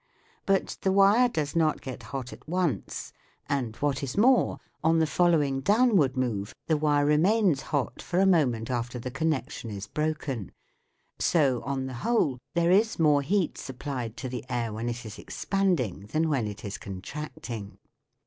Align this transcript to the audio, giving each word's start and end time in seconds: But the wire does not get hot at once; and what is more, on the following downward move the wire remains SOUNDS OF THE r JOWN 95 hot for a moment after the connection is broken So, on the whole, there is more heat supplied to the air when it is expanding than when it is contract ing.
But 0.47 0.77
the 0.81 0.91
wire 0.91 1.29
does 1.29 1.55
not 1.55 1.79
get 1.79 2.01
hot 2.09 2.33
at 2.33 2.49
once; 2.49 3.13
and 3.47 3.75
what 3.75 4.01
is 4.01 4.17
more, 4.17 4.57
on 4.83 4.97
the 4.97 5.05
following 5.05 5.59
downward 5.61 6.17
move 6.17 6.55
the 6.65 6.75
wire 6.75 7.05
remains 7.05 7.59
SOUNDS 7.59 7.59
OF 7.59 7.71
THE 7.71 7.77
r 7.77 7.81
JOWN 7.81 7.83
95 7.83 7.93
hot 7.93 8.01
for 8.09 8.19
a 8.19 8.25
moment 8.25 8.69
after 8.71 8.97
the 8.97 9.11
connection 9.11 9.69
is 9.69 9.85
broken 9.85 10.51
So, 11.19 11.61
on 11.61 11.85
the 11.85 11.93
whole, 12.01 12.39
there 12.55 12.71
is 12.71 12.97
more 12.97 13.21
heat 13.21 13.59
supplied 13.59 14.17
to 14.17 14.27
the 14.27 14.43
air 14.49 14.73
when 14.73 14.89
it 14.89 15.05
is 15.05 15.19
expanding 15.19 16.07
than 16.07 16.29
when 16.29 16.47
it 16.47 16.65
is 16.65 16.79
contract 16.79 17.51
ing. 17.51 17.77